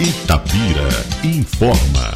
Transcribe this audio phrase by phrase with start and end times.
[0.00, 0.88] Itapira
[1.22, 2.12] informa.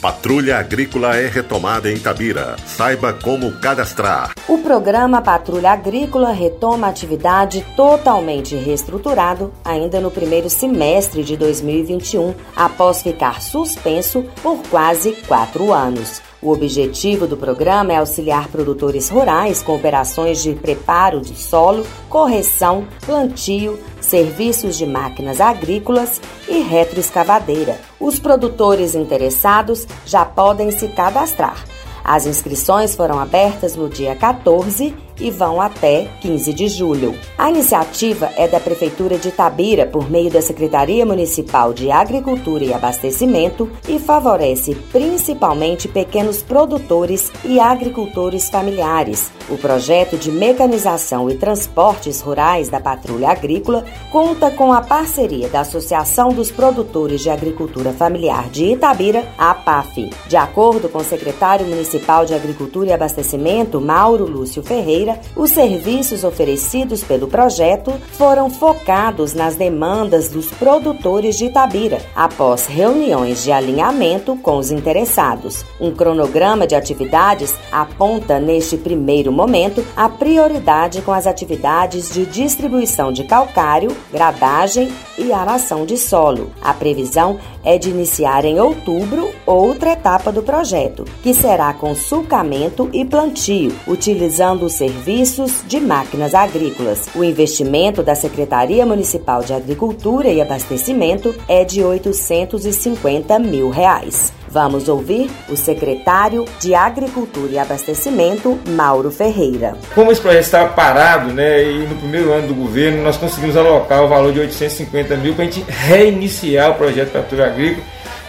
[0.00, 2.56] Patrulha Agrícola é retomada em Itabira.
[2.66, 4.32] Saiba como cadastrar.
[4.48, 13.00] O programa Patrulha Agrícola retoma atividade totalmente reestruturado ainda no primeiro semestre de 2021, após
[13.00, 16.20] ficar suspenso por quase quatro anos.
[16.42, 22.84] O objetivo do programa é auxiliar produtores rurais com operações de preparo de solo, correção,
[23.06, 27.80] plantio, serviços de máquinas agrícolas e retroescavadeira.
[28.00, 31.64] Os produtores interessados já podem se cadastrar.
[32.04, 37.14] As inscrições foram abertas no dia 14 e vão até 15 de julho.
[37.36, 42.72] A iniciativa é da Prefeitura de Itabira por meio da Secretaria Municipal de Agricultura e
[42.72, 49.30] Abastecimento e favorece principalmente pequenos produtores e agricultores familiares.
[49.48, 55.60] O projeto de mecanização e transportes rurais da Patrulha Agrícola conta com a parceria da
[55.60, 60.10] Associação dos Produtores de Agricultura Familiar de Itabira, a APAF.
[60.28, 65.01] De acordo com o secretário municipal de Agricultura e Abastecimento, Mauro Lúcio Ferreira,
[65.36, 73.42] os serviços oferecidos pelo projeto foram focados nas demandas dos produtores de Itabira, após reuniões
[73.42, 75.64] de alinhamento com os interessados.
[75.80, 83.12] Um cronograma de atividades aponta, neste primeiro momento, a prioridade com as atividades de distribuição
[83.12, 86.50] de calcário, gradagem e aração de solo.
[86.62, 92.88] A previsão é de iniciar em outubro outra etapa do projeto, que será com sulcamento
[92.92, 97.08] e plantio, utilizando o serviços de máquinas agrícolas.
[97.14, 104.32] O investimento da Secretaria Municipal de Agricultura e Abastecimento é de 850 mil reais.
[104.52, 109.78] Vamos ouvir o secretário de Agricultura e Abastecimento, Mauro Ferreira.
[109.94, 114.04] Como esse projeto estava parado, né, e no primeiro ano do governo nós conseguimos alocar
[114.04, 117.82] o valor de 850 mil para a gente reiniciar o projeto Patrulha Agrícola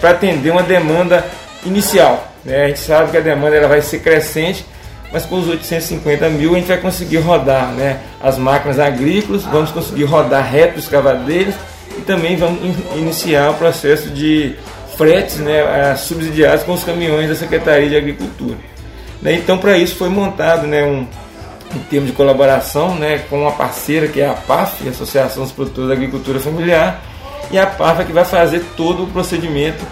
[0.00, 1.24] para atender uma demanda
[1.64, 2.32] inicial.
[2.44, 2.64] Né?
[2.64, 4.66] A gente sabe que a demanda ela vai ser crescente,
[5.12, 9.70] mas com os 850 mil a gente vai conseguir rodar né, as máquinas agrícolas, vamos
[9.70, 11.54] conseguir rodar retroescavadeiras
[11.96, 12.58] e também vamos
[12.96, 14.56] iniciar o processo de
[14.98, 18.56] fretes né, subsidiados com os caminhões da Secretaria de Agricultura.
[19.22, 21.06] Né, então, para isso foi montado né, um,
[21.74, 25.88] um termo de colaboração né, com uma parceira que é a PAF, Associação dos Produtores
[25.88, 27.00] da Agricultura Familiar,
[27.52, 29.86] e a PAF é que vai fazer todo o procedimento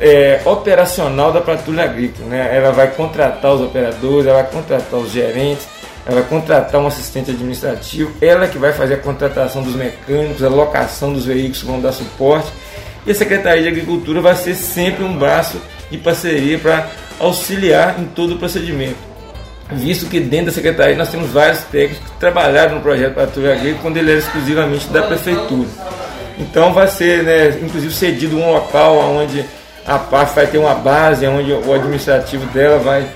[0.00, 2.28] é, operacional da patrulha agrícola.
[2.28, 2.56] Né?
[2.56, 5.68] Ela vai contratar os operadores, ela vai contratar os gerentes,
[6.04, 10.48] ela vai contratar um assistente administrativo, ela que vai fazer a contratação dos mecânicos, a
[10.48, 12.50] locação dos veículos que vão dar suporte
[13.06, 18.04] e a Secretaria de Agricultura vai ser sempre um braço de parceria para auxiliar em
[18.04, 18.96] todo o procedimento.
[19.70, 23.82] Visto que dentro da Secretaria nós temos vários técnicos que trabalharam no projeto Patrulha Agrícola
[23.82, 25.68] quando ele era exclusivamente da Prefeitura.
[26.38, 29.44] Então vai ser, né, inclusive, cedido um local onde
[29.86, 33.06] a PAF vai ter uma base, onde o administrativo dela vai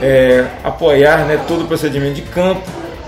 [0.00, 2.62] é, apoiar né, todo o procedimento de campo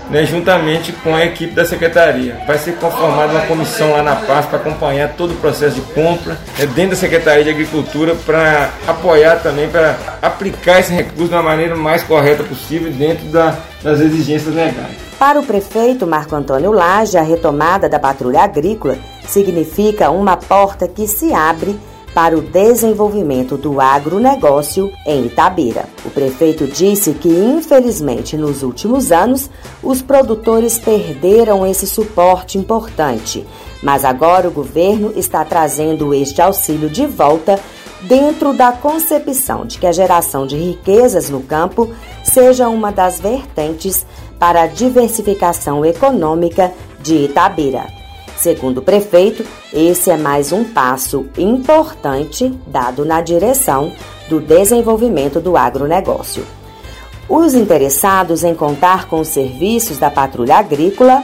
[0.09, 2.41] né, juntamente com a equipe da secretaria.
[2.45, 6.37] Vai ser conformada uma comissão lá na paz para acompanhar todo o processo de compra
[6.57, 11.75] né, dentro da Secretaria de Agricultura para apoiar também, para aplicar esse recurso da maneira
[11.75, 15.07] mais correta possível dentro da, das exigências legais.
[15.19, 18.97] Para o prefeito Marco Antônio Lage, a retomada da patrulha agrícola
[19.27, 21.77] significa uma porta que se abre
[22.17, 25.85] para o desenvolvimento do agronegócio em Itabira.
[26.03, 29.51] O prefeito disse que, infelizmente, nos últimos anos,
[29.83, 33.45] os produtores perderam esse suporte importante,
[33.83, 37.59] mas agora o governo está trazendo este auxílio de volta
[38.01, 41.87] dentro da concepção de que a geração de riquezas no campo
[42.23, 44.07] seja uma das vertentes
[44.39, 47.96] para a diversificação econômica de Itabira.
[48.37, 49.43] Segundo o prefeito,
[49.73, 53.91] esse é mais um passo importante dado na direção
[54.29, 56.45] do desenvolvimento do agronegócio.
[57.27, 61.23] Os interessados em contar com os serviços da Patrulha Agrícola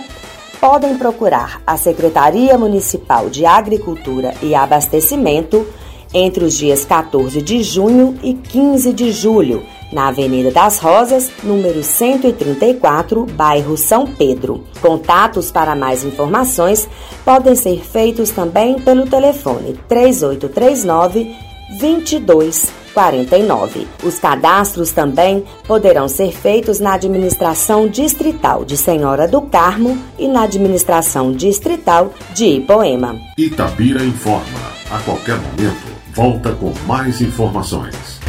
[0.60, 5.68] podem procurar a Secretaria Municipal de Agricultura e Abastecimento
[6.14, 9.64] entre os dias 14 de junho e 15 de julho,
[9.94, 14.64] na Avenida das Rosas, número 134, bairro São Pedro.
[14.82, 16.88] Contatos para mais informações
[17.24, 23.88] podem ser feitos também pelo telefone 3839 2249.
[24.04, 30.44] Os cadastros também poderão ser feitos na administração distrital de Senhora do Carmo e na
[30.44, 33.20] administração distrital de Ipoema.
[33.38, 34.74] Itabira informa.
[34.92, 38.23] A qualquer momento, volta com mais informações.